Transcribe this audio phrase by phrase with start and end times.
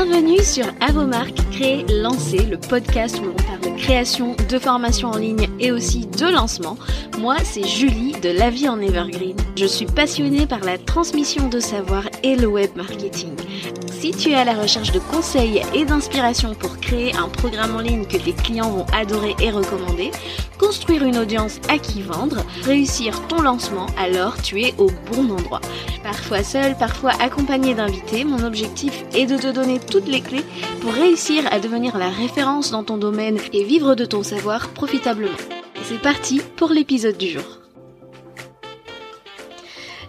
[0.00, 4.56] Bienvenue sur À vos marques, créer, lancer, le podcast où l'on parle de création, de
[4.60, 6.76] formation en ligne et aussi de lancement.
[7.18, 9.36] Moi, c'est Julie de La Vie en Evergreen.
[9.56, 13.34] Je suis passionnée par la transmission de savoir et le web marketing.
[14.00, 17.80] Si tu es à la recherche de conseils et d'inspiration pour créer un programme en
[17.80, 20.12] ligne que tes clients vont adorer et recommander,
[20.56, 25.60] construire une audience à qui vendre, réussir ton lancement, alors tu es au bon endroit.
[26.04, 30.44] Parfois seul, parfois accompagné d'invités, mon objectif est de te donner toutes les clés
[30.80, 35.36] pour réussir à devenir la référence dans ton domaine et vivre de ton savoir profitablement.
[35.82, 37.57] C'est parti pour l'épisode du jour.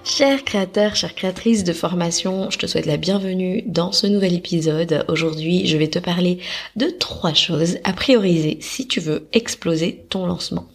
[0.09, 5.05] Chers créateurs, chères créatrices de formation, je te souhaite la bienvenue dans ce nouvel épisode.
[5.07, 6.39] Aujourd'hui, je vais te parler
[6.75, 10.67] de trois choses à prioriser si tu veux exploser ton lancement.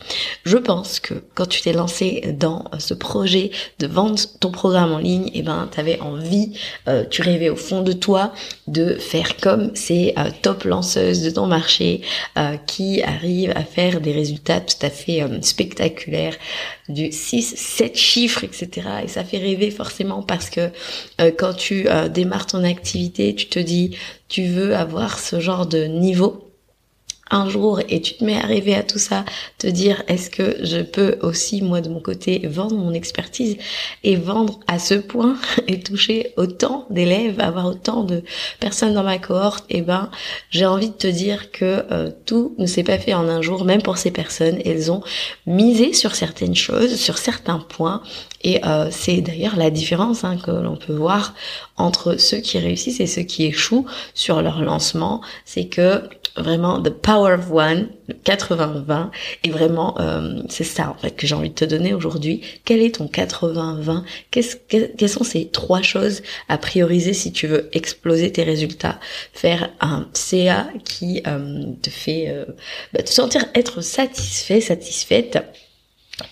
[0.44, 4.98] Je pense que quand tu t'es lancé dans ce projet de vendre ton programme en
[4.98, 6.52] ligne, eh ben, tu avais envie,
[6.86, 8.32] euh, tu rêvais au fond de toi
[8.68, 12.02] de faire comme ces euh, top lanceuses de ton marché
[12.38, 16.36] euh, qui arrivent à faire des résultats tout à fait spectaculaires
[16.88, 18.88] du 6, 7 chiffres, etc.
[19.04, 20.70] Et ça fait rêver forcément parce que
[21.20, 23.96] euh, quand tu euh, démarres ton activité, tu te dis
[24.28, 26.43] tu veux avoir ce genre de niveau
[27.34, 29.24] un jour et tu te mets à à tout ça,
[29.58, 33.56] te dire est-ce que je peux aussi moi de mon côté vendre mon expertise
[34.04, 35.36] et vendre à ce point
[35.68, 38.22] et toucher autant d'élèves, avoir autant de
[38.60, 40.10] personnes dans ma cohorte, et eh ben
[40.50, 43.64] j'ai envie de te dire que euh, tout ne s'est pas fait en un jour,
[43.64, 45.02] même pour ces personnes, elles ont
[45.46, 48.02] misé sur certaines choses, sur certains points
[48.44, 51.34] et euh, c'est d'ailleurs la différence hein, que l'on peut voir
[51.76, 56.02] entre ceux qui réussissent et ceux qui échouent sur leur lancement, c'est que
[56.36, 57.88] vraiment the power of one,
[58.24, 59.10] 80-20,
[59.44, 62.42] et vraiment euh, c'est ça en fait que j'ai envie de te donner aujourd'hui.
[62.64, 67.68] Quel est ton 80-20 Qu'est-ce, Quelles sont ces trois choses à prioriser si tu veux
[67.72, 68.98] exploser tes résultats?
[69.32, 72.44] Faire un CA qui euh, te fait euh,
[72.92, 75.38] bah, te sentir être satisfait, satisfaite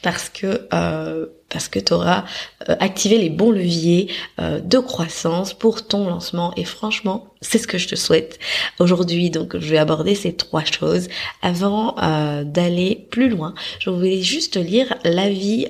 [0.02, 2.24] parce que euh, parce que tu auras
[2.68, 4.08] euh, activé les bons leviers
[4.40, 6.52] euh, de croissance pour ton lancement.
[6.56, 8.38] Et franchement c'est ce que je te souhaite.
[8.78, 11.08] Aujourd'hui donc je vais aborder ces trois choses
[11.42, 11.96] avant
[12.44, 13.54] d'aller plus loin.
[13.80, 15.66] Je voulais juste lire l'avis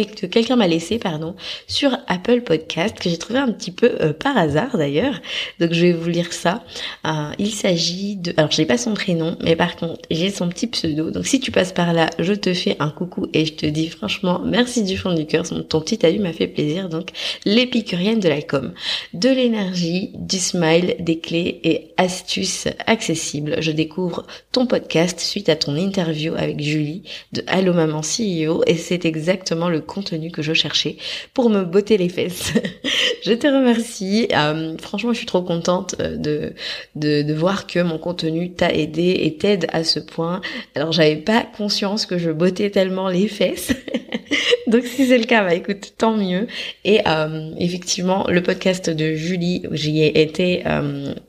[0.00, 1.34] que quelqu'un m'a laissé pardon
[1.66, 5.20] sur Apple Podcast que j'ai trouvé un petit peu euh, par hasard d'ailleurs.
[5.60, 6.64] Donc je vais vous lire ça.
[7.06, 10.66] Euh, il s'agit de alors j'ai pas son prénom mais par contre j'ai son petit
[10.66, 11.10] pseudo.
[11.10, 13.88] Donc si tu passes par là, je te fais un coucou et je te dis
[13.88, 15.44] franchement merci du fond du cœur.
[15.68, 16.88] Ton petit avis m'a fait plaisir.
[16.88, 17.10] Donc
[17.44, 18.72] l'épicurienne de la com,
[19.12, 23.56] de l'énergie, du smile, des clés et astuces accessibles.
[23.60, 28.76] Je découvre ton podcast suite à ton interview avec Julie de Allo Maman CEO et
[28.76, 30.96] c'est exactement le contenu que je cherchais
[31.34, 32.52] pour me botter les fesses.
[33.24, 34.28] je te remercie.
[34.34, 36.54] Euh, franchement, je suis trop contente euh, de,
[36.94, 40.40] de, voir que mon contenu t'a aidé et t'aide à ce point.
[40.74, 43.72] Alors, j'avais pas conscience que je bottais tellement les fesses.
[44.66, 46.46] Donc si c'est le cas, bah écoute, tant mieux.
[46.84, 50.62] Et euh, effectivement, le podcast de Julie, j'y ai été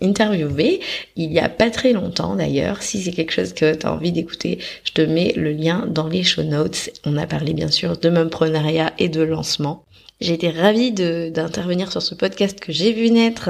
[0.01, 0.79] interviewée
[1.15, 2.81] il y a pas très longtemps d'ailleurs.
[2.81, 6.07] Si c'est quelque chose que tu as envie d'écouter, je te mets le lien dans
[6.07, 6.89] les show notes.
[7.05, 8.09] On a parlé bien sûr de
[8.43, 9.85] momprenariat et de lancement.
[10.23, 13.49] J'ai été ravie d'intervenir sur ce podcast que j'ai vu naître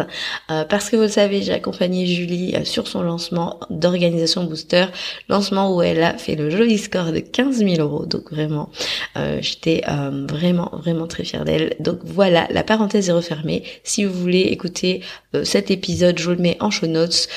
[0.50, 4.88] euh, parce que vous le savez, j'ai accompagné Julie euh, sur son lancement d'organisation Booster,
[5.30, 8.08] lancement où elle a fait le joli score de 15 000 euros.
[8.08, 8.70] Donc vraiment,
[9.18, 9.84] euh, j'étais
[10.32, 11.76] vraiment vraiment très fière d'elle.
[11.80, 13.64] Donc voilà, la parenthèse est refermée.
[13.84, 15.02] Si vous voulez écouter
[15.44, 17.28] cet épisode, je vous le mets en show notes.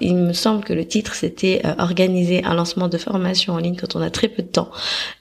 [0.00, 3.94] il me semble que le titre c'était organiser un lancement de formation en ligne quand
[3.94, 4.70] on a très peu de temps.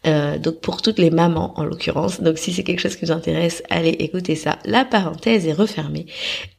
[0.05, 2.21] donc pour toutes les mamans en l'occurrence.
[2.21, 4.59] Donc si c'est quelque chose qui vous intéresse allez écouter ça.
[4.65, 6.05] La parenthèse est refermée.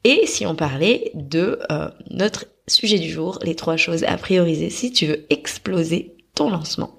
[0.04, 4.70] Et si on parlait de euh, notre sujet du jour, les trois choses à prioriser
[4.70, 6.96] si tu veux exploser ton lancement.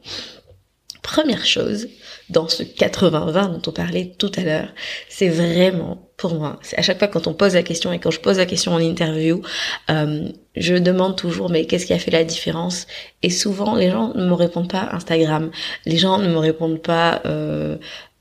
[1.02, 1.88] Première chose,
[2.30, 4.70] dans ce 80-20 dont on parlait tout à l'heure,
[5.10, 8.12] c'est vraiment pour moi, c'est à chaque fois quand on pose la question et quand
[8.12, 9.42] je pose la question en interview,
[9.90, 12.86] euh, je demande toujours mais qu'est-ce qui a fait la différence?
[13.24, 15.50] Et souvent les gens ne me répondent pas Instagram,
[15.86, 17.78] les gens ne me répondent pas euh,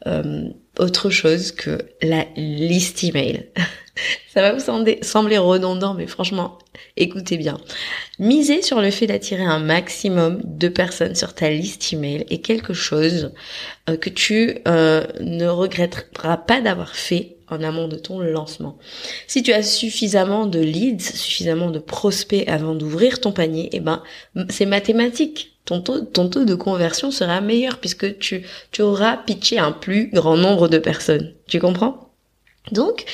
[0.07, 0.49] euh,
[0.81, 3.47] autre chose que la liste email.
[4.33, 4.61] Ça va vous
[5.03, 6.59] sembler, redondant, mais franchement,
[6.97, 7.59] écoutez bien.
[8.19, 12.73] Miser sur le fait d'attirer un maximum de personnes sur ta liste email est quelque
[12.73, 13.33] chose
[13.89, 18.79] euh, que tu euh, ne regretteras pas d'avoir fait en amont de ton lancement.
[19.27, 24.03] Si tu as suffisamment de leads, suffisamment de prospects avant d'ouvrir ton panier, eh ben,
[24.49, 30.11] c'est mathématique ton taux, de conversion sera meilleur puisque tu, tu auras pitché un plus
[30.13, 31.35] grand nombre de personnes.
[31.47, 32.11] Tu comprends?
[32.73, 33.05] Donc,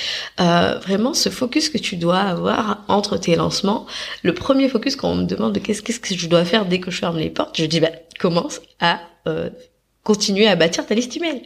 [0.40, 3.86] euh, vraiment, ce focus que tu dois avoir entre tes lancements,
[4.22, 6.80] le premier focus quand on me demande de qu'est-ce, qu'est-ce que je dois faire dès
[6.80, 9.50] que je ferme les portes, je dis, bah, commence à euh,
[10.06, 11.42] continuer à bâtir ta liste email.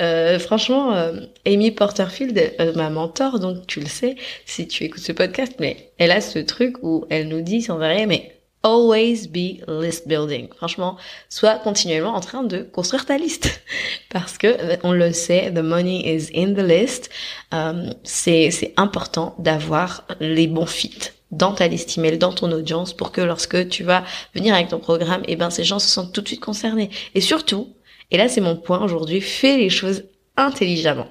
[0.00, 4.16] Euh, franchement, euh, Amy Porterfield, euh, ma mentor, donc tu le sais
[4.46, 7.80] si tu écoutes ce podcast, mais elle a ce truc où elle nous dit sans
[7.80, 10.48] arrêt, mais always be list building.
[10.56, 10.96] Franchement,
[11.28, 13.62] sois continuellement en train de construire ta liste
[14.10, 17.10] parce que euh, on le sait, the money is in the list.
[17.54, 22.92] Euh, c'est c'est important d'avoir les bons fits dans ta liste email, dans ton audience,
[22.92, 24.04] pour que lorsque tu vas
[24.34, 26.90] venir avec ton programme, eh ben ces gens se sentent tout de suite concernés.
[27.14, 27.74] Et surtout,
[28.10, 30.04] et là c'est mon point aujourd'hui, fais les choses
[30.36, 31.08] intelligemment.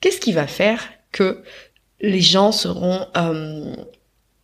[0.00, 1.42] Qu'est-ce qui va faire que
[2.00, 3.74] les gens seront euh,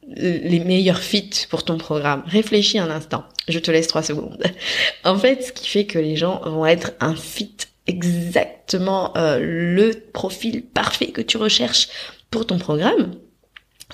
[0.08, 2.22] les meilleurs fits pour ton programme.
[2.26, 3.24] Réfléchis un instant.
[3.48, 4.42] Je te laisse trois secondes.
[5.04, 7.56] En fait, ce qui fait que les gens vont être un fit
[7.86, 11.88] exactement euh, le profil parfait que tu recherches
[12.30, 13.14] pour ton programme,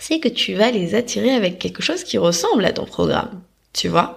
[0.01, 3.43] c'est que tu vas les attirer avec quelque chose qui ressemble à ton programme.
[3.75, 4.17] Tu vois?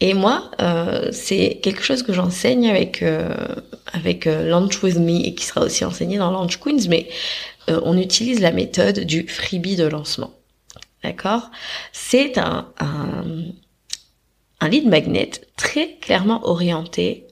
[0.00, 3.34] Et moi, euh, c'est quelque chose que j'enseigne avec euh,
[3.92, 7.08] avec Launch with Me et qui sera aussi enseigné dans Launch Queens, mais
[7.68, 10.32] on utilise la méthode du freebie de lancement.
[11.02, 11.50] D'accord?
[11.92, 13.24] C'est un, un,
[14.60, 17.26] un lead magnet très clairement orienté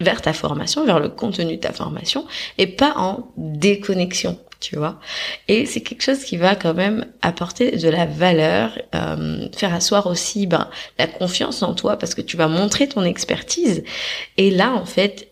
[0.00, 2.26] vers ta formation, vers le contenu de ta formation,
[2.58, 4.98] et pas en déconnexion, tu vois?
[5.48, 10.06] Et c'est quelque chose qui va quand même apporter de la valeur, euh, faire asseoir
[10.06, 13.84] aussi ben, la confiance en toi, parce que tu vas montrer ton expertise.
[14.36, 15.28] Et là, en fait,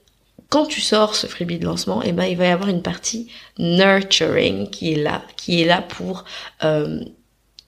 [0.48, 3.31] quand tu sors ce freebie de lancement, eh ben, il va y avoir une partie
[3.58, 6.25] nurturing qui est là, qui est là pour
[6.62, 7.00] euh,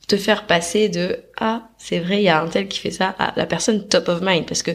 [0.07, 3.15] te faire passer de ah c'est vrai il y a un tel qui fait ça
[3.19, 4.47] à la personne top of mind.
[4.47, 4.73] Parce que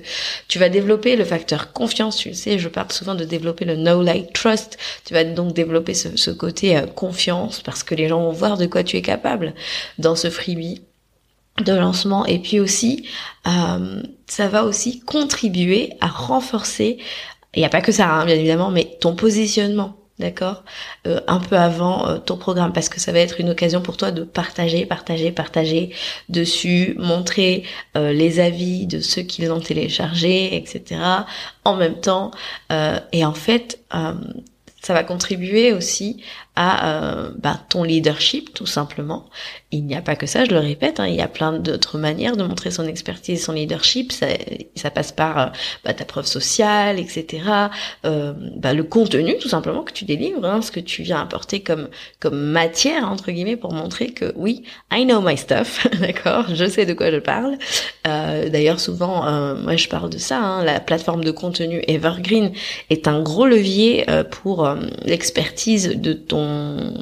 [0.47, 4.01] tu vas développer le facteur confiance tu sais je parle souvent de développer le know
[4.01, 4.77] like trust.
[5.05, 8.57] Tu vas donc développer ce, ce côté euh, confiance parce que les gens vont voir
[8.57, 9.53] de quoi tu es capable
[9.97, 10.81] dans ce freebie
[11.63, 12.25] de lancement.
[12.25, 13.07] Et puis aussi
[13.47, 16.97] euh, ça va aussi contribuer à renforcer
[17.55, 20.63] il n'y a pas que ça hein, bien évidemment mais ton positionnement d'accord
[21.07, 23.97] euh, Un peu avant euh, ton programme, parce que ça va être une occasion pour
[23.97, 25.91] toi de partager, partager, partager
[26.27, 27.63] dessus, montrer
[27.97, 31.01] euh, les avis de ceux qui l'ont téléchargé, etc.
[31.63, 32.31] En même temps,
[33.11, 33.79] et en fait,
[34.81, 36.23] ça va contribuer aussi
[36.61, 39.29] à bah, ton leadership, tout simplement
[39.71, 41.99] il n'y a pas que ça, je le répète, hein, il y a plein d'autres
[41.99, 44.11] manières de montrer son expertise, son leadership.
[44.11, 44.25] Ça,
[44.75, 45.45] ça passe par euh,
[45.83, 47.43] bah, ta preuve sociale, etc.
[48.03, 51.59] Euh, bah, le contenu, tout simplement, que tu délivres, hein, ce que tu viens apporter
[51.59, 51.87] comme
[52.19, 56.87] comme matière entre guillemets pour montrer que oui, I know my stuff, d'accord, je sais
[56.87, 57.57] de quoi je parle.
[58.07, 60.39] Euh, D'ailleurs, souvent, euh, moi, je parle de ça.
[60.39, 62.53] Hein, la plateforme de contenu Evergreen
[62.89, 64.67] est un gros levier euh, pour
[65.05, 66.48] l'expertise de ton,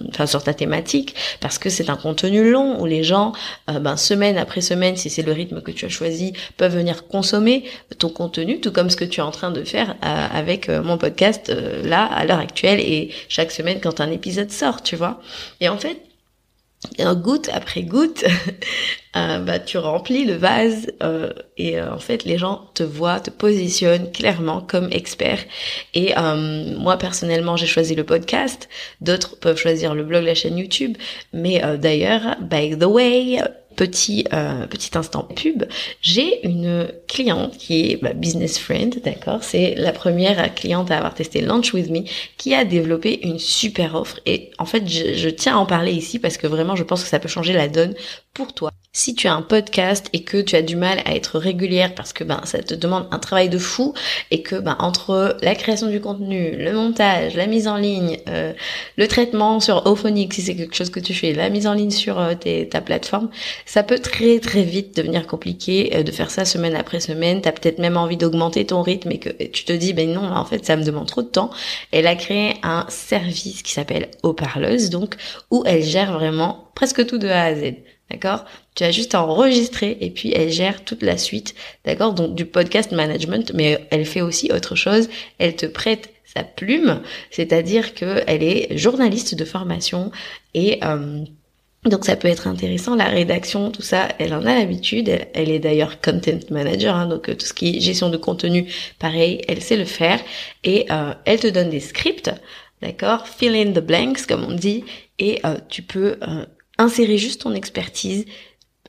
[0.09, 3.33] enfin, sur ta thématique, parce que c'est un contenu long où les gens,
[3.69, 7.07] euh, ben, semaine après semaine, si c'est le rythme que tu as choisi, peuvent venir
[7.07, 7.63] consommer
[7.99, 10.81] ton contenu, tout comme ce que tu es en train de faire euh, avec euh,
[10.81, 11.53] mon podcast
[11.83, 15.21] là à l'heure actuelle et chaque semaine quand un épisode sort, tu vois.
[15.61, 15.97] Et en fait,
[17.15, 18.23] goutte après goutte,
[19.13, 20.91] bah, tu remplis le vase
[21.57, 25.39] et en fait les gens te voient, te positionnent clairement comme expert.
[25.93, 26.13] Et
[26.77, 28.69] moi personnellement j'ai choisi le podcast,
[29.01, 30.97] d'autres peuvent choisir le blog, la chaîne YouTube,
[31.33, 33.41] mais d'ailleurs, by the way,
[33.77, 35.63] petit euh, petit instant pub,
[36.01, 39.43] j'ai une cliente qui est ma business friend, d'accord?
[39.43, 42.01] C'est la première cliente à avoir testé Launch with Me
[42.37, 44.19] qui a développé une super offre.
[44.25, 47.09] Et en fait je tiens à en parler ici parce que vraiment je pense que
[47.09, 47.95] ça peut changer la donne
[48.33, 48.71] pour toi.
[48.97, 52.13] Si tu as un podcast et que tu as du mal à être régulière parce
[52.13, 53.93] que ben ça te demande un travail de fou
[54.31, 58.53] et que ben entre la création du contenu, le montage, la mise en ligne, euh,
[58.97, 61.91] le traitement sur Ophonic si c'est quelque chose que tu fais, la mise en ligne
[61.91, 63.29] sur euh, ta plateforme,
[63.67, 67.41] ça peut très très vite devenir compliqué euh, de faire ça semaine après semaine.
[67.41, 70.43] T'as peut-être même envie d'augmenter ton rythme et que tu te dis ben non en
[70.43, 71.51] fait ça me demande trop de temps.
[71.91, 75.17] Elle a créé un service qui s'appelle Haut-Parleuse donc
[75.51, 77.75] où elle gère vraiment presque tout de A à Z.
[78.09, 78.45] D'accord?
[78.75, 81.55] Tu as juste à enregistrer et puis elle gère toute la suite.
[81.85, 82.13] D'accord?
[82.13, 85.09] Donc du podcast management, mais elle fait aussi autre chose.
[85.39, 90.11] Elle te prête sa plume, c'est-à-dire qu'elle est journaliste de formation
[90.53, 91.23] et euh,
[91.85, 95.09] donc ça peut être intéressant, la rédaction, tout ça, elle en a l'habitude.
[95.33, 98.65] Elle, est d'ailleurs content manager, hein, donc euh, tout ce qui est gestion de contenu,
[98.99, 100.19] pareil, elle sait le faire.
[100.63, 102.31] Et euh, elle te donne des scripts,
[102.81, 103.27] d'accord?
[103.27, 104.83] Fill in the blanks, comme on dit,
[105.19, 106.17] et euh, tu peux
[106.77, 108.25] insérer juste ton expertise,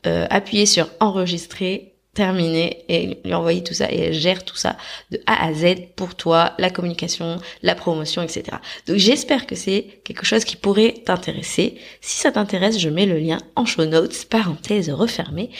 [0.04, 4.76] appuyer sur enregistrer, terminer et lui envoyer tout ça et elle gère tout ça
[5.12, 8.56] de A à Z pour toi, la communication, la promotion, etc.
[8.88, 11.78] Donc j'espère que c'est quelque chose qui pourrait t'intéresser.
[12.00, 15.50] Si ça t'intéresse, je mets le lien en show notes, parenthèse refermée.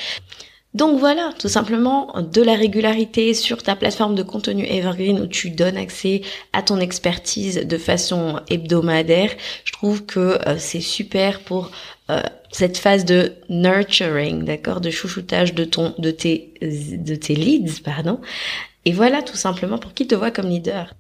[0.75, 5.51] Donc voilà, tout simplement de la régularité sur ta plateforme de contenu Evergreen où tu
[5.51, 9.31] donnes accès à ton expertise de façon hebdomadaire.
[9.65, 11.71] Je trouve que euh, c'est super pour
[12.11, 17.83] euh, cette phase de nurturing, d'accord, de chouchoutage de ton, de tes, de tes leads,
[17.85, 18.21] pardon.
[18.85, 20.95] Et voilà, tout simplement pour qu'ils te voient comme leader.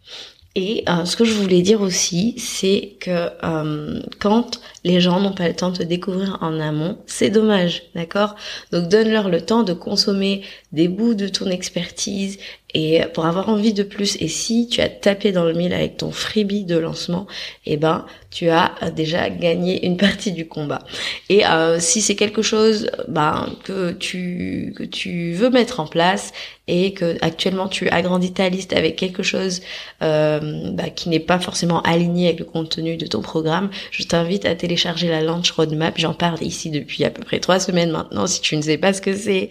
[0.54, 5.32] Et euh, ce que je voulais dire aussi, c'est que euh, quand les gens n'ont
[5.32, 8.34] pas le temps de te découvrir en amont, c'est dommage, d'accord?
[8.72, 12.38] Donc donne-leur le temps de consommer des bouts de ton expertise
[12.74, 14.16] et pour avoir envie de plus.
[14.20, 17.26] Et si tu as tapé dans le mille avec ton freebie de lancement,
[17.64, 20.80] eh ben tu as déjà gagné une partie du combat.
[21.28, 26.32] Et euh, si c'est quelque chose ben, que tu que tu veux mettre en place
[26.66, 29.62] et que actuellement tu agrandis ta liste avec quelque chose
[30.02, 34.44] euh, bah, qui n'est pas forcément aligné avec le contenu de ton programme, je t'invite
[34.44, 35.94] à télécharger la Launch Roadmap.
[35.96, 38.26] J'en parle ici depuis à peu près trois semaines maintenant.
[38.26, 39.48] Si tu ne sais pas ce que c'est,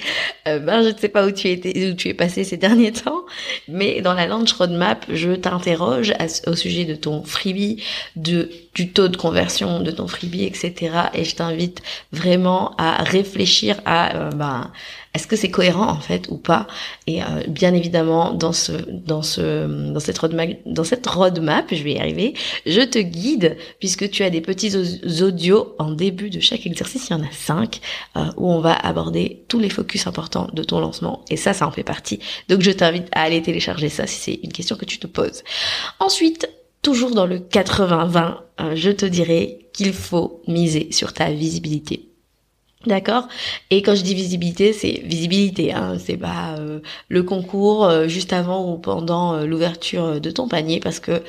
[0.48, 2.92] euh, ben je ne sais pas où tu étais, où tu es passé ces derniers
[3.04, 3.07] temps.
[3.68, 6.14] Mais dans la Launch Roadmap, je t'interroge
[6.46, 7.84] au sujet de ton freebie,
[8.16, 10.74] du taux de conversion de ton freebie, etc.
[11.14, 14.72] Et je t'invite vraiment à réfléchir à euh, ben,
[15.18, 16.68] est-ce que c'est cohérent en fait ou pas?
[17.08, 20.00] Et euh, bien évidemment dans ce dans ce dans
[20.84, 22.36] cette roadmap je vais y arriver,
[22.68, 24.74] je te guide puisque tu as des petits
[25.24, 27.82] audios en début de chaque exercice, il y en a cinq
[28.16, 31.66] euh, où on va aborder tous les focus importants de ton lancement et ça ça
[31.68, 32.20] en fait partie.
[32.48, 35.44] Donc je t'invite à aller télécharger ça si c'est une question que tu te poses.
[36.00, 36.48] Ensuite,
[36.84, 42.08] toujours dans le 80-20, euh, je te dirais qu'il faut miser sur ta visibilité.
[42.86, 43.28] D'accord?
[43.72, 46.80] Et quand je dis visibilité, c'est visibilité, hein, c'est pas euh,
[47.10, 51.24] le concours euh, juste avant ou pendant l'ouverture de ton panier, parce que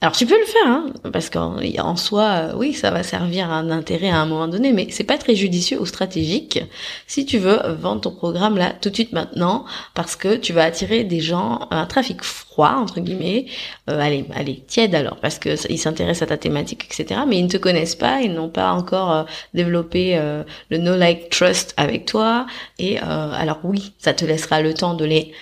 [0.00, 3.54] alors tu peux le faire, hein, parce qu'en en soi, oui, ça va servir à
[3.54, 6.60] un intérêt à un moment donné, mais c'est pas très judicieux ou stratégique
[7.06, 10.64] si tu veux vendre ton programme là tout de suite maintenant, parce que tu vas
[10.64, 13.46] attirer des gens, un trafic froid entre guillemets,
[13.88, 17.22] euh, allez, allez, tiède alors, parce que ils s'intéressent à ta thématique, etc.
[17.26, 19.24] Mais ils ne te connaissent pas, ils n'ont pas encore euh,
[19.54, 22.46] développé euh, le no like trust avec toi,
[22.78, 25.32] et alors oui, ça te laissera le temps de les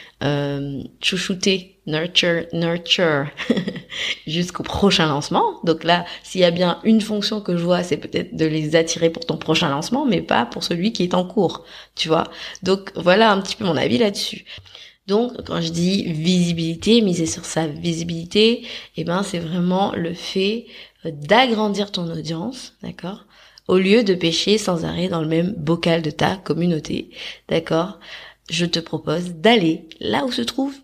[1.00, 3.26] chouchouter nurture, nurture
[4.26, 5.60] jusqu'au prochain lancement.
[5.64, 8.76] Donc là, s'il y a bien une fonction que je vois, c'est peut-être de les
[8.76, 12.24] attirer pour ton prochain lancement, mais pas pour celui qui est en cours, tu vois.
[12.62, 14.44] Donc voilà un petit peu mon avis là-dessus.
[15.08, 18.64] Donc quand je dis visibilité, miser sur sa visibilité,
[18.96, 20.66] eh ben c'est vraiment le fait
[21.04, 23.26] d'agrandir ton audience, d'accord
[23.66, 27.10] Au lieu de pêcher sans arrêt dans le même bocal de ta communauté,
[27.48, 27.98] d'accord
[28.48, 30.74] Je te propose d'aller là où se trouve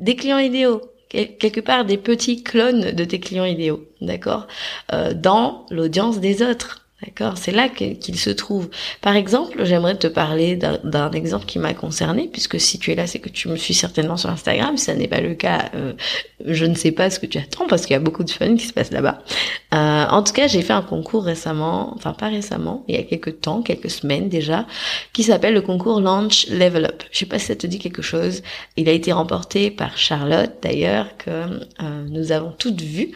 [0.00, 4.46] des clients idéaux, quelque part des petits clones de tes clients idéaux, d'accord,
[4.92, 6.89] euh, dans l'audience des autres.
[7.02, 8.68] D'accord C'est là qu'il se trouve.
[9.00, 13.06] Par exemple, j'aimerais te parler d'un exemple qui m'a concerné, puisque si tu es là,
[13.06, 14.76] c'est que tu me suis certainement sur Instagram.
[14.76, 15.94] Si ça n'est pas le cas, euh,
[16.44, 18.54] je ne sais pas ce que tu attends, parce qu'il y a beaucoup de fun
[18.54, 19.22] qui se passe là-bas.
[19.72, 23.02] Euh, en tout cas, j'ai fait un concours récemment, enfin pas récemment, il y a
[23.02, 24.66] quelques temps, quelques semaines déjà,
[25.14, 27.02] qui s'appelle le concours Launch Level Up.
[27.12, 28.42] Je sais pas si ça te dit quelque chose.
[28.76, 33.12] Il a été remporté par Charlotte, d'ailleurs, que euh, nous avons toutes vues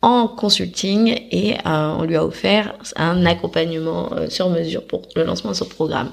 [0.00, 5.50] en consulting, et on lui a offert un accompagnement euh, sur mesure pour le lancement
[5.50, 6.12] de ce programme.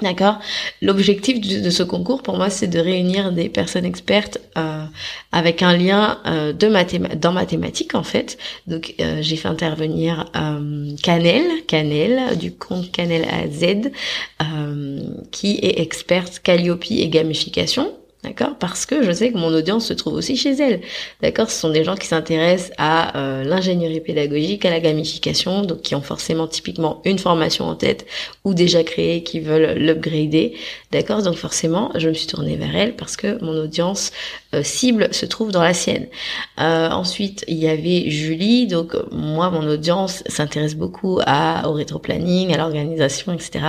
[0.00, 0.38] D'accord?
[0.80, 4.84] L'objectif de, ce concours, pour moi, c'est de réunir des personnes expertes euh,
[5.32, 8.38] avec un lien euh, de dans mathématiques, en fait.
[8.66, 10.30] Donc, j'ai fait intervenir
[11.02, 13.92] Canel, Canel, du compte Canel à Z,
[15.30, 17.92] qui est experte Calliope et gamification.
[18.22, 18.54] D'accord?
[18.56, 20.80] Parce que je sais que mon audience se trouve aussi chez elle.
[21.22, 21.50] D'accord?
[21.50, 25.96] Ce sont des gens qui s'intéressent à euh, l'ingénierie pédagogique, à la gamification, donc qui
[25.96, 28.06] ont forcément typiquement une formation en tête
[28.44, 30.54] ou déjà créée, qui veulent l'upgrader.
[30.92, 31.22] D'accord?
[31.22, 34.12] Donc forcément, je me suis tournée vers elle parce que mon audience
[34.62, 36.06] cible se trouve dans la sienne.
[36.60, 38.66] Euh, ensuite, il y avait Julie.
[38.66, 43.64] Donc moi, mon audience s'intéresse beaucoup à, au rétro-planning, à l'organisation, etc.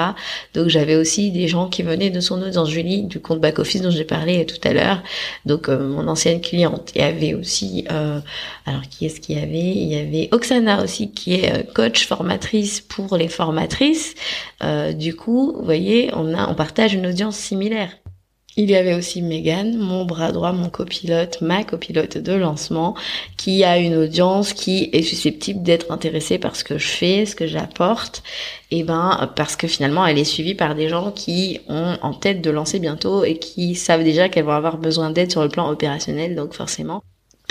[0.54, 2.70] Donc j'avais aussi des gens qui venaient de son audience.
[2.70, 5.04] Julie, du compte back-office dont j'ai parlé tout à l'heure.
[5.46, 6.92] Donc euh, mon ancienne cliente.
[6.96, 9.58] Il y avait aussi, alors qui est-ce qu'il y avait?
[9.58, 14.16] Il y avait Oksana aussi, qui est coach formatrice pour les formatrices.
[14.94, 18.03] du coup, vous voyez, on a, on partage une audience similaire.
[18.56, 22.96] Il y avait aussi Megan, mon bras droit, mon copilote, ma copilote de lancement,
[23.36, 27.36] qui a une audience qui est susceptible d'être intéressée par ce que je fais, ce
[27.36, 28.22] que j'apporte,
[28.70, 32.42] et ben parce que finalement elle est suivie par des gens qui ont en tête
[32.42, 35.68] de lancer bientôt et qui savent déjà qu'elles vont avoir besoin d'aide sur le plan
[35.70, 37.02] opérationnel, donc forcément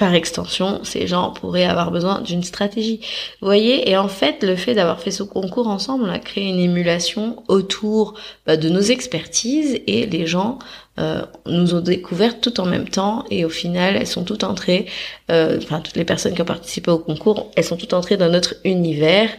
[0.03, 2.99] par extension, ces gens pourraient avoir besoin d'une stratégie.
[3.41, 6.59] Vous voyez, et en fait, le fait d'avoir fait ce concours ensemble, a créé une
[6.59, 10.59] émulation autour bah, de nos expertises et les gens
[10.99, 14.87] euh, nous ont découvert tout en même temps et au final, elles sont toutes entrées,
[15.31, 18.29] euh, enfin toutes les personnes qui ont participé au concours, elles sont toutes entrées dans
[18.29, 19.31] notre univers.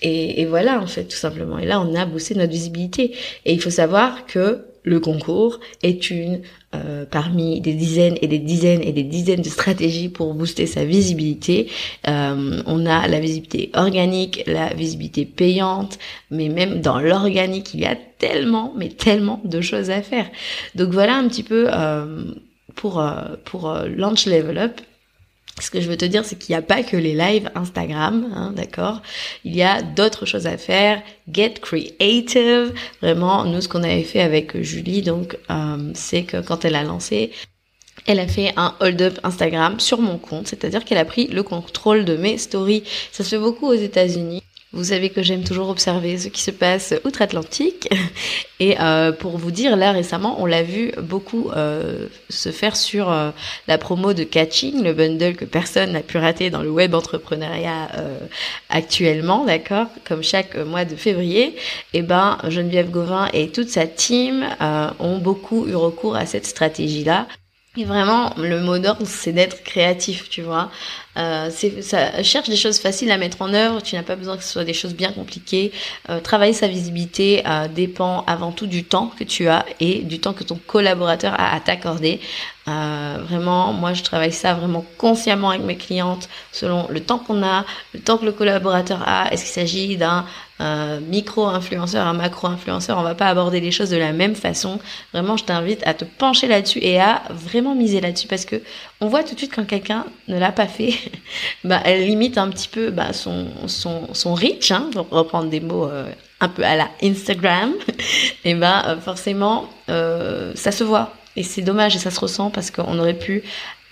[0.00, 1.58] Et, et voilà, en fait, tout simplement.
[1.58, 3.14] Et là, on a boosté notre visibilité.
[3.44, 6.40] Et il faut savoir que le concours est une
[6.74, 10.84] euh, parmi des dizaines et des dizaines et des dizaines de stratégies pour booster sa
[10.84, 11.68] visibilité.
[12.08, 15.98] Euh, on a la visibilité organique, la visibilité payante,
[16.30, 20.30] mais même dans l'organique, il y a tellement, mais tellement de choses à faire.
[20.76, 22.24] Donc voilà un petit peu euh,
[22.76, 23.04] pour
[23.44, 24.80] pour Launch Level Up
[25.60, 28.30] ce que je veux te dire, c'est qu'il n'y a pas que les lives Instagram,
[28.34, 29.00] hein, d'accord?
[29.44, 31.02] Il y a d'autres choses à faire.
[31.32, 32.74] Get creative.
[33.00, 36.82] Vraiment, nous, ce qu'on avait fait avec Julie, donc, euh, c'est que quand elle a
[36.82, 37.32] lancé,
[38.06, 42.04] elle a fait un hold-up Instagram sur mon compte, c'est-à-dire qu'elle a pris le contrôle
[42.04, 42.84] de mes stories.
[43.10, 44.42] Ça se fait beaucoup aux États-Unis.
[44.76, 47.88] Vous savez que j'aime toujours observer ce qui se passe outre-Atlantique.
[48.60, 53.10] Et euh, pour vous dire, là récemment, on l'a vu beaucoup euh, se faire sur
[53.10, 53.30] euh,
[53.68, 57.88] la promo de Catching, le bundle que personne n'a pu rater dans le web entrepreneuriat
[58.68, 61.56] actuellement, d'accord Comme chaque mois de février,
[61.94, 64.46] et eh ben Geneviève Gauvin et toute sa team
[64.98, 67.26] ont beaucoup eu recours à cette stratégie-là.
[67.78, 70.70] Et vraiment, le mot d'ordre, c'est d'être créatif, tu vois.
[71.16, 73.82] Euh, ça cherche des choses faciles à mettre en œuvre.
[73.82, 75.72] Tu n'as pas besoin que ce soit des choses bien compliquées.
[76.10, 80.20] Euh, travailler sa visibilité euh, dépend avant tout du temps que tu as et du
[80.20, 82.20] temps que ton collaborateur a à t'accorder.
[82.68, 87.44] Euh, vraiment, moi, je travaille ça vraiment consciemment avec mes clientes selon le temps qu'on
[87.44, 89.32] a, le temps que le collaborateur a.
[89.32, 90.24] Est-ce qu'il s'agit d'un
[90.60, 92.98] euh, micro-influenceur, un macro-influenceur?
[92.98, 94.80] On va pas aborder les choses de la même façon.
[95.12, 98.56] Vraiment, je t'invite à te pencher là-dessus et à vraiment miser là-dessus parce que
[99.00, 100.94] on voit tout de suite quand quelqu'un ne l'a pas fait,
[101.64, 105.60] bah, elle limite un petit peu bah, son, son, son reach, hein, pour reprendre des
[105.60, 107.74] mots euh, un peu à la Instagram.
[108.44, 112.98] et ben forcément, ça se voit et c'est dommage et ça se ressent parce qu'on
[112.98, 113.42] aurait pu,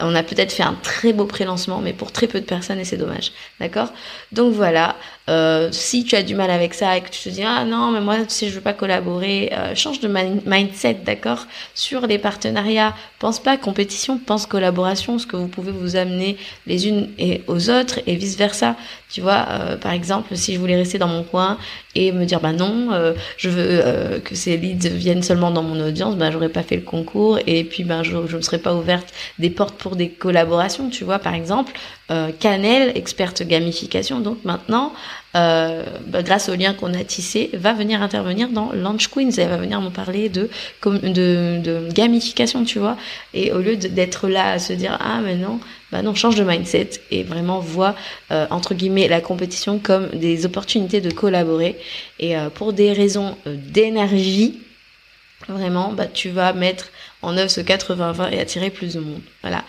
[0.00, 2.84] on a peut-être fait un très beau pré-lancement, mais pour très peu de personnes et
[2.84, 3.32] c'est dommage.
[3.60, 3.92] D'accord?
[4.32, 4.96] Donc voilà,
[5.28, 7.90] euh, si tu as du mal avec ça et que tu te dis ah non
[7.90, 12.94] mais moi si je veux pas collaborer, euh, change de mindset, d'accord Sur les partenariats,
[13.18, 17.70] pense pas compétition, pense collaboration, ce que vous pouvez vous amener les unes et aux
[17.70, 18.76] autres et vice versa.
[19.10, 21.56] Tu vois, euh, par exemple, si je voulais rester dans mon coin
[21.94, 25.62] et me dire bah non, euh, je veux euh, que ces leads viennent seulement dans
[25.62, 28.58] mon audience, bah j'aurais pas fait le concours et puis ben je je me serais
[28.58, 31.72] pas ouverte des portes pour des collaborations, tu vois par exemple
[32.10, 34.92] euh, Canel, experte gamification, donc maintenant,
[35.36, 39.30] euh, bah, grâce au lien qu'on a tissé, va venir intervenir dans Launch Queens.
[39.36, 40.48] Elle va venir nous parler de,
[41.92, 42.96] gamification, tu vois.
[43.32, 45.58] Et au lieu d'être là à se dire ah mais non,
[45.90, 47.96] bah non, change de mindset et vraiment voit
[48.30, 51.78] euh, entre guillemets la compétition comme des opportunités de collaborer.
[52.20, 54.60] Et euh, pour des raisons d'énergie,
[55.48, 56.90] vraiment, bah tu vas mettre
[57.22, 59.22] en œuvre ce 80-20 et attirer plus de monde.
[59.42, 59.64] Voilà.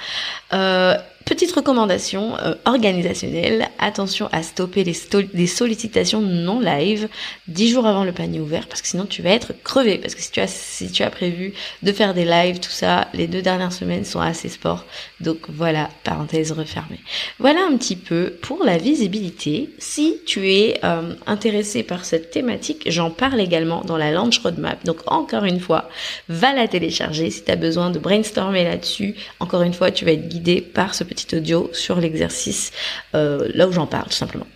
[1.25, 7.09] Petite recommandation euh, organisationnelle, attention à stopper les, sollicitations non live
[7.47, 10.21] 10 jours avant le panier ouvert parce que sinon tu vas être crevé parce que
[10.21, 13.41] si tu as si tu as prévu de faire des lives tout ça, les deux
[13.41, 14.85] dernières semaines sont assez sport.
[15.19, 16.99] Donc voilà, parenthèse refermée.
[17.39, 19.71] Voilà un petit peu pour la visibilité.
[19.79, 24.85] Si tu es euh, intéressé par cette thématique, j'en parle également dans la launch roadmap.
[24.85, 25.89] Donc encore une fois,
[26.29, 29.15] va la télécharger si tu as besoin de brainstormer là-dessus.
[29.39, 32.71] Encore une fois, tu vas être guidé par ce petit petit audio sur l'exercice
[33.15, 34.47] euh, là où j'en parle tout simplement.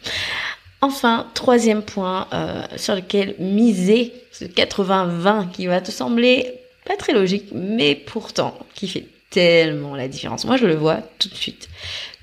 [0.81, 6.53] Enfin, troisième point euh, sur lequel miser ce 80-20 qui va te sembler
[6.85, 10.45] pas très logique, mais pourtant qui fait tellement la différence.
[10.45, 11.69] Moi, je le vois tout de suite.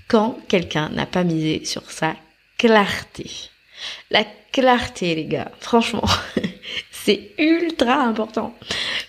[0.09, 2.15] Quand quelqu'un n'a pas misé sur sa
[2.59, 3.31] clarté.
[4.11, 6.09] La clarté, les gars, franchement,
[6.91, 8.55] c'est ultra important.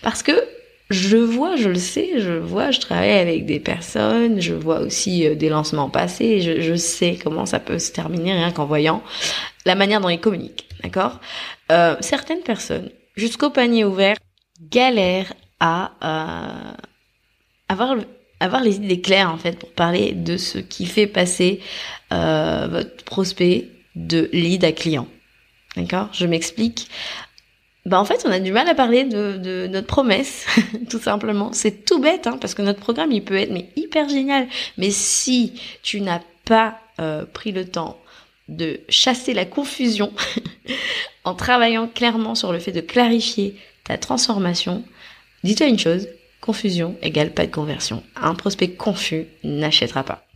[0.02, 0.44] Parce que
[0.90, 5.26] je vois, je le sais, je vois, je travaille avec des personnes, je vois aussi
[5.26, 9.02] euh, des lancements passés, je, sais comment ça peut se terminer rien qu'en voyant
[9.66, 11.20] la manière dont ils communiquent, d'accord?
[11.70, 14.16] Euh, Certaines personnes, jusqu'au panier ouvert,
[14.62, 16.72] galèrent à euh,
[17.68, 21.60] avoir les idées claires en fait pour parler de ce qui fait passer
[22.10, 25.06] votre prospect de lead à client.
[25.76, 26.08] D'accord?
[26.12, 26.88] Je m'explique
[27.88, 30.46] bah en fait, on a du mal à parler de, notre promesse,
[30.90, 31.52] tout simplement.
[31.52, 34.46] C'est tout bête, hein, parce que notre programme, il peut être mais hyper génial.
[34.76, 37.98] Mais si tu n'as pas euh, pris le temps
[38.48, 40.12] de chasser la confusion
[41.24, 44.84] en travaillant clairement sur le fait de clarifier ta transformation,
[45.42, 46.08] dis-toi une chose,
[46.42, 48.02] confusion égale pas de conversion.
[48.16, 50.27] Un prospect confus n'achètera pas.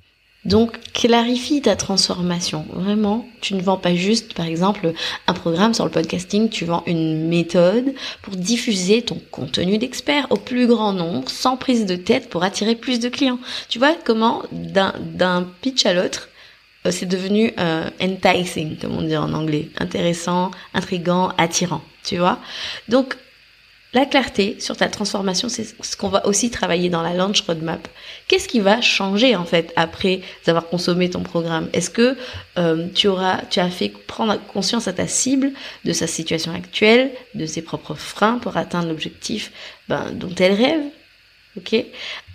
[0.45, 2.67] Donc clarifie ta transformation.
[2.73, 4.93] Vraiment, tu ne vends pas juste, par exemple,
[5.29, 10.37] un programme sur le podcasting, tu vends une méthode pour diffuser ton contenu d'expert au
[10.37, 13.39] plus grand nombre, sans prise de tête pour attirer plus de clients.
[13.69, 16.29] Tu vois comment d'un pitch à l'autre,
[16.87, 21.83] euh, c'est devenu euh, enticing, comme on dit en anglais, intéressant, intrigant, attirant.
[22.05, 22.41] Tu vois?
[22.89, 23.17] Donc
[23.95, 27.87] la clarté sur ta transformation, c'est ce qu'on va aussi travailler dans la launch roadmap.
[28.27, 31.69] Qu'est-ce qui va changer en fait après avoir consommé ton programme?
[31.75, 32.17] Est-ce que
[32.59, 35.53] euh, tu auras, tu as fait prendre conscience à ta cible
[35.85, 39.53] de sa situation actuelle, de ses propres freins pour atteindre l'objectif
[39.89, 40.85] ben, dont elle rêve?
[41.59, 41.75] Ok?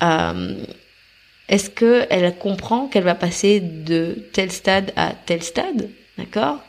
[0.03, 0.55] Euh,
[1.49, 5.89] Est-ce que elle comprend qu'elle va passer de tel stade à tel stade?
[6.19, 6.59] D'accord?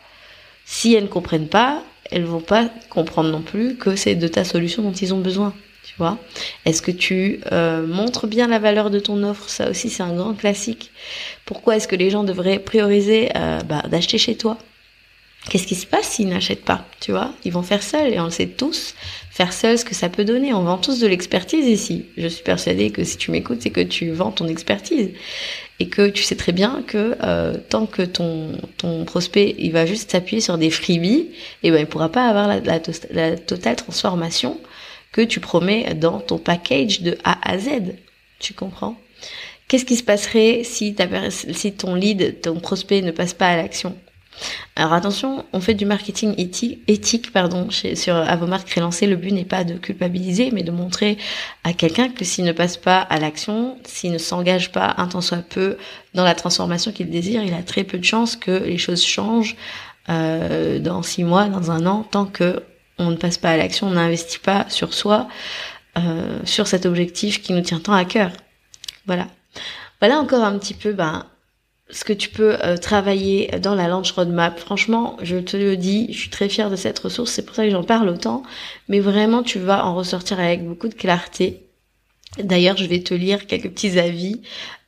[0.65, 4.45] Si elles ne comprennent pas, elles vont pas comprendre non plus que c'est de ta
[4.45, 5.55] solution dont ils ont besoin.
[5.85, 6.19] Tu vois
[6.67, 9.49] Est-ce que tu euh, montres bien la valeur de ton offre?
[9.49, 10.91] Ça aussi, c'est un grand classique.
[11.47, 14.59] Pourquoi est-ce que les gens devraient prioriser euh, bah, d'acheter chez toi?
[15.49, 17.33] Qu'est-ce qui se passe s'ils n'achètent pas Tu vois?
[17.45, 18.95] Ils vont faire seuls et on le sait tous.
[19.31, 20.53] Faire seul, ce que ça peut donner.
[20.53, 22.07] On vend tous de l'expertise ici.
[22.19, 25.11] Je suis persuadée que si tu m'écoutes, c'est que tu vends ton expertise
[25.81, 29.87] et que tu sais très bien que euh, tant que ton ton prospect il va
[29.87, 31.31] juste s'appuyer sur des freebies,
[31.63, 34.59] et eh ben il pourra pas avoir la, totale transformation
[35.13, 37.95] que tu promets dans ton package de A à Z.
[38.41, 38.97] Tu comprends?
[39.69, 40.97] Qu'est-ce qui se passerait si,
[41.53, 43.97] si ton lead, ton prospect ne passe pas à l'action?
[44.77, 48.15] Alors attention, on fait du marketing éthique, pardon, chez, sur
[48.47, 49.07] marques relancées.
[49.07, 51.19] Le but n'est pas de culpabiliser, mais de montrer
[51.65, 55.21] à quelqu'un que s'il ne passe pas à l'action, s'il ne s'engage pas un temps
[55.21, 55.77] soit peu
[56.15, 59.57] dans la transformation qu'il désire, il a très peu de chances que les choses changent
[60.09, 62.63] euh, dans six mois, dans un an, tant que
[62.99, 65.29] on ne passe pas à l'action, on n'investit pas sur soi,
[65.97, 68.33] euh, sur cet objectif qui nous tient tant à cœur.
[69.07, 69.29] Voilà.
[70.01, 71.27] Voilà encore un petit peu ben,
[71.91, 74.59] ce que tu peux euh, travailler dans la launch roadmap.
[74.59, 77.65] Franchement, je te le dis, je suis très fière de cette ressource, c'est pour ça
[77.65, 78.43] que j'en parle autant,
[78.89, 81.65] mais vraiment tu vas en ressortir avec beaucoup de clarté.
[82.39, 84.43] D'ailleurs, je vais te lire quelques petits avis.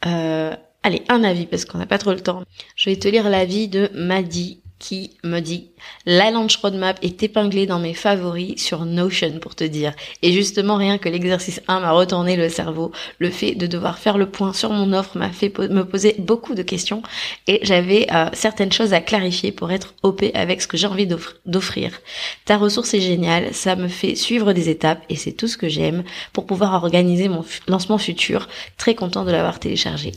[0.07, 2.43] Euh, allez, un avis parce qu'on n'a pas trop le temps.
[2.77, 5.70] Je vais te lire l'avis de Maddy qui me dit
[6.07, 9.93] la launch roadmap est épinglée dans mes favoris sur Notion pour te dire.
[10.23, 12.93] Et justement, rien que l'exercice 1 m'a retourné le cerveau.
[13.19, 16.55] Le fait de devoir faire le point sur mon offre m'a fait me poser beaucoup
[16.55, 17.03] de questions
[17.47, 21.09] et j'avais euh, certaines choses à clarifier pour être OP avec ce que j'ai envie
[21.47, 22.01] d'offrir.
[22.45, 25.69] Ta ressource est géniale, ça me fait suivre des étapes et c'est tout ce que
[25.69, 28.49] j'aime pour pouvoir organiser mon lancement futur.
[28.77, 30.13] Très content de l'avoir téléchargé.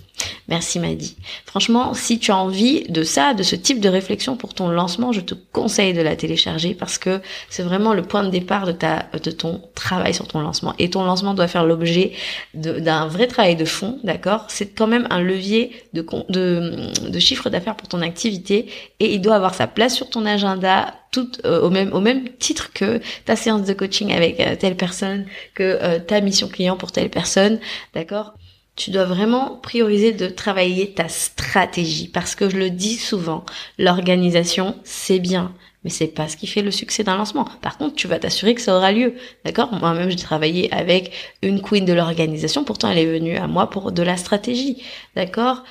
[0.48, 1.16] Merci Maddy.
[1.46, 5.12] Franchement, si tu as envie de ça, de ce type de réflexion pour ton lancement,
[5.12, 8.72] je te conseille de la télécharger parce que c'est vraiment le point de départ de
[8.72, 10.74] ta de ton travail sur ton lancement.
[10.80, 12.12] Et ton lancement doit faire l'objet
[12.54, 14.46] d'un vrai travail de fond, d'accord?
[14.50, 18.68] C'est quand même un levier de, de, chiffre d'affaires pour ton activité
[19.00, 22.28] et il doit avoir sa place sur ton agenda tout euh, au même au même
[22.40, 26.76] titre que ta séance de coaching avec euh, telle personne, que euh, ta mission client
[26.76, 27.60] pour telle personne,
[27.94, 28.34] d'accord?
[28.76, 33.46] Tu dois vraiment prioriser de travailler ta stratégie parce que je le dis souvent,
[33.78, 37.48] l'organisation c'est bien, mais c'est pas ce qui fait le succès d'un lancement.
[37.62, 39.16] Par contre, tu vas t'assurer que ça aura lieu.
[39.46, 39.74] D'accord?
[39.74, 43.92] Moi-même, j'ai travaillé avec une queen de l'organisation, pourtant elle est venue à moi pour
[43.92, 44.82] de la stratégie.
[45.16, 45.64] D'accord?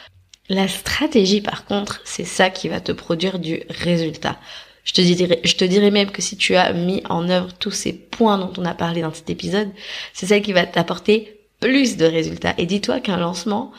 [0.49, 4.38] La stratégie par contre, c'est ça qui va te produire du résultat.
[4.85, 7.71] Je te, dirais, je te dirais même que si tu as mis en œuvre tous
[7.71, 9.71] ces points dont on a parlé dans cet épisode,
[10.12, 12.55] c'est celle qui va t'apporter plus de résultats.
[12.59, 13.70] Et dis-toi qu'un lancement,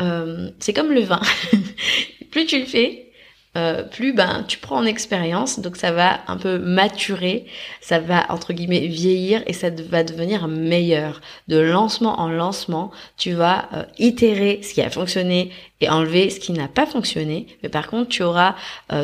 [0.00, 1.20] euh, c'est comme le vin.
[2.30, 3.12] plus tu le fais,
[3.58, 7.44] euh, plus ben tu prends en expérience, donc ça va un peu maturer,
[7.82, 11.20] ça va entre guillemets vieillir et ça va devenir meilleur.
[11.48, 15.50] De lancement en lancement, tu vas euh, itérer ce qui a fonctionné
[15.82, 17.48] et enlever ce qui n'a pas fonctionné.
[17.62, 18.54] Mais par contre, tu auras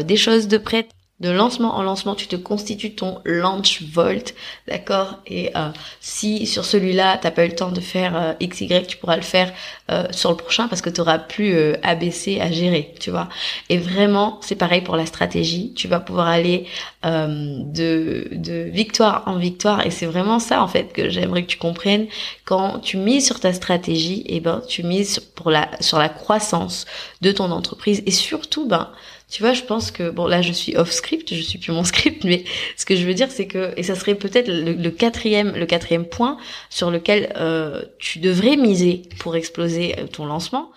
[0.05, 0.88] des choses de prêtes
[1.23, 4.35] de lancement en lancement, tu te constitues ton launch vault,
[4.67, 5.21] d'accord?
[5.29, 5.69] Et euh,
[6.01, 9.23] si sur celui-là, t'as pas eu le temps de faire euh, XY, tu pourras le
[9.23, 9.53] faire
[9.93, 13.29] euh, sur le prochain parce que tu auras plus ABC à gérer, tu vois?
[13.69, 15.73] Et vraiment, c'est pareil pour la stratégie.
[15.75, 16.67] Tu vas pouvoir aller
[17.05, 18.29] de,
[18.73, 22.07] victoire en victoire et c'est vraiment ça en fait que j'aimerais que tu comprennes.
[22.45, 26.87] Quand tu mises sur ta stratégie, eh ben tu mises pour la sur la croissance
[27.21, 28.91] de ton entreprise et surtout ben
[29.33, 31.85] Tu vois, je pense que bon là je suis off script, je suis plus mon
[31.92, 32.45] script, mais
[32.77, 36.05] ce que je veux dire c'est que et ça serait peut-être le, quatrième le quatrième
[36.05, 36.37] point
[36.68, 40.71] sur lequel euh, tu devrais miser pour exploser euh, ton lancement,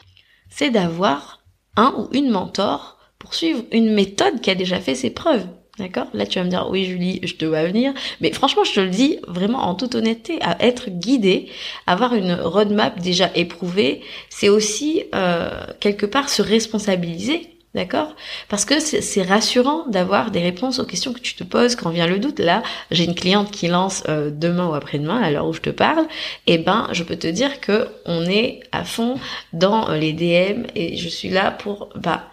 [0.49, 1.43] c'est d'avoir
[1.75, 5.45] un ou une mentor pour suivre une méthode qui a déjà fait ses preuves.
[5.77, 6.07] D'accord?
[6.13, 7.93] Là, tu vas me dire, oui, Julie, je te vois venir.
[8.21, 11.49] Mais franchement, je te le dis vraiment en toute honnêteté, à être guidé,
[11.85, 15.49] avoir une roadmap déjà éprouvée, c'est aussi euh,
[15.81, 18.15] quelque part se responsabiliser D'accord?
[18.47, 22.07] Parce que c'est rassurant d'avoir des réponses aux questions que tu te poses quand vient
[22.07, 22.39] le doute.
[22.39, 25.71] Là, j'ai une cliente qui lance euh, demain ou après-demain, à l'heure où je te
[25.71, 26.07] parle.
[26.47, 29.15] Eh ben, je peux te dire que on est à fond
[29.51, 32.29] dans euh, les DM et je suis là pour bah,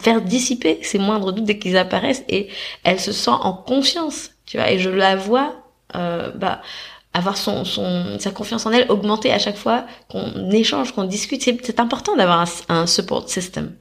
[0.00, 2.46] faire dissiper ces moindres doutes dès qu'ils apparaissent et
[2.84, 4.30] elle se sent en confiance.
[4.46, 4.70] Tu vois?
[4.70, 5.56] Et je la vois
[5.96, 6.62] euh, bah,
[7.14, 11.42] avoir son, son, sa confiance en elle augmenter à chaque fois qu'on échange, qu'on discute.
[11.42, 13.72] C'est important d'avoir un, support system.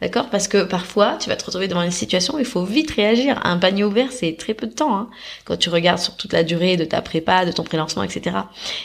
[0.00, 0.28] D'accord?
[0.28, 3.40] Parce que parfois, tu vas te retrouver devant une situation où il faut vite réagir.
[3.44, 4.94] Un panier ouvert, c'est très peu de temps.
[4.94, 5.08] Hein,
[5.46, 8.36] quand tu regardes sur toute la durée de ta prépa, de ton prélancement, etc.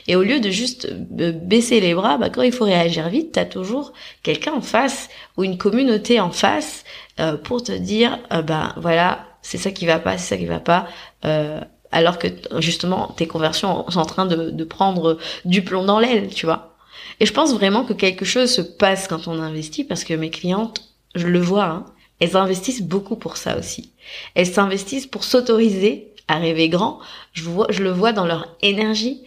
[0.08, 0.88] Et au lieu de juste
[1.20, 3.92] euh, baisser les bras, bah, quand il faut réagir vite, tu as toujours
[4.24, 6.86] quelqu'un en face ou une communauté en face
[7.20, 10.46] euh, pour te dire, euh, bah voilà, c'est ça qui va pas, c'est ça qui
[10.46, 10.88] va pas.
[11.26, 11.60] Euh,
[11.92, 12.28] alors que
[12.60, 16.76] justement, tes conversions sont en train de, de prendre du plomb dans l'aile, tu vois.
[17.20, 20.30] Et je pense vraiment que quelque chose se passe quand on investit parce que mes
[20.30, 21.86] clientes je le vois, hein,
[22.20, 23.92] elles investissent beaucoup pour ça aussi.
[24.36, 27.00] Elles s'investissent pour s'autoriser à rêver grand.
[27.34, 29.24] Je, vois, je le vois dans leur énergie.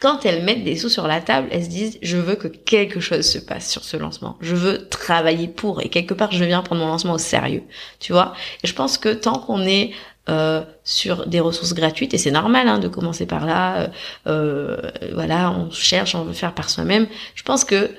[0.00, 3.00] Quand elles mettent des sous sur la table, elles se disent je veux que quelque
[3.00, 4.36] chose se passe sur ce lancement.
[4.40, 7.62] Je veux travailler pour et quelque part je viens prendre mon lancement au sérieux.
[8.00, 9.92] Tu vois Et je pense que tant qu'on est
[10.28, 13.80] euh, sur des ressources gratuites et c'est normal hein, de commencer par là.
[13.80, 13.88] Euh,
[14.26, 17.06] euh, voilà, on cherche, on veut faire par soi-même.
[17.34, 17.90] Je pense que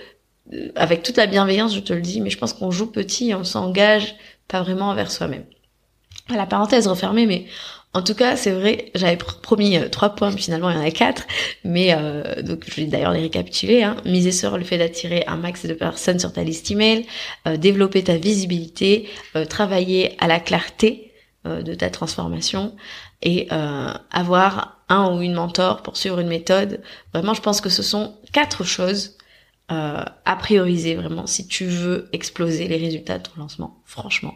[0.54, 3.30] euh, avec toute la bienveillance, je te le dis, mais je pense qu'on joue petit
[3.30, 4.16] et on s'engage
[4.48, 5.46] pas vraiment envers soi-même.
[6.30, 7.46] La parenthèse refermée, mais
[7.94, 10.86] en tout cas, c'est vrai, j'avais promis euh, trois points, mais finalement il y en
[10.86, 11.26] a quatre,
[11.64, 13.84] mais euh, donc je vais d'ailleurs les récapituler.
[13.84, 13.96] Hein.
[14.06, 17.06] Miser sur le fait d'attirer un max de personnes sur ta liste email,
[17.58, 19.08] développer ta visibilité,
[19.50, 21.07] travailler à la clarté
[21.64, 22.76] de ta transformation
[23.22, 23.50] et
[24.12, 26.82] avoir un ou une mentor pour suivre une méthode.
[27.14, 29.18] Vraiment, je pense que ce sont quatre choses
[29.70, 34.36] euh, à prioriser vraiment si tu veux exploser les résultats de ton lancement, franchement.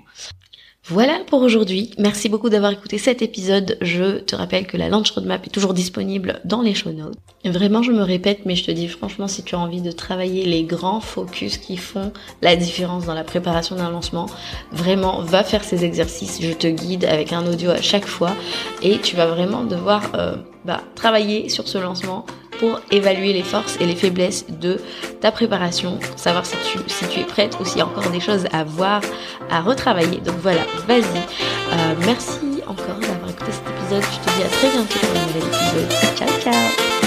[0.87, 1.91] Voilà pour aujourd'hui.
[1.99, 3.77] Merci beaucoup d'avoir écouté cet épisode.
[3.81, 7.13] Je te rappelle que la Launch Roadmap est toujours disponible dans les show notes.
[7.45, 10.43] Vraiment, je me répète, mais je te dis franchement, si tu as envie de travailler
[10.43, 14.25] les grands focus qui font la différence dans la préparation d'un lancement,
[14.71, 16.41] vraiment, va faire ces exercices.
[16.41, 18.35] Je te guide avec un audio à chaque fois
[18.81, 22.25] et tu vas vraiment devoir euh, bah, travailler sur ce lancement
[22.61, 24.79] pour évaluer les forces et les faiblesses de
[25.19, 28.19] ta préparation, savoir si tu, si tu es prête ou s'il y a encore des
[28.19, 29.01] choses à voir,
[29.49, 30.19] à retravailler.
[30.19, 31.01] Donc voilà, vas-y.
[31.01, 34.03] Euh, merci encore d'avoir écouté cet épisode.
[34.03, 36.15] Je te dis à très bientôt pour un nouvel épisode.
[36.15, 37.00] Ciao, ciao